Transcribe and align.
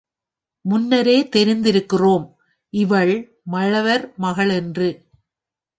முன்னரே 0.65 1.23
தெரிந்திருக்கிறோம், 1.35 2.25
இவள் 2.73 3.13
மழவர் 3.43 4.13
மகள் 4.17 4.49
என்று. 4.49 4.89